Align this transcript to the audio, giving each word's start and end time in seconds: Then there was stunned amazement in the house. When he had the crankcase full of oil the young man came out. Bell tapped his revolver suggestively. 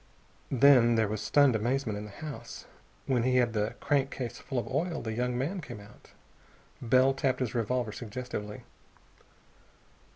Then 0.49 0.95
there 0.95 1.07
was 1.07 1.21
stunned 1.21 1.55
amazement 1.55 1.95
in 1.95 2.05
the 2.05 2.09
house. 2.25 2.65
When 3.05 3.21
he 3.21 3.35
had 3.35 3.53
the 3.53 3.75
crankcase 3.79 4.39
full 4.39 4.57
of 4.57 4.67
oil 4.67 5.03
the 5.03 5.13
young 5.13 5.37
man 5.37 5.61
came 5.61 5.79
out. 5.79 6.09
Bell 6.81 7.13
tapped 7.13 7.39
his 7.39 7.53
revolver 7.53 7.91
suggestively. 7.91 8.63